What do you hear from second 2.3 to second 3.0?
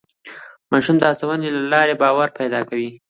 پیدا کوي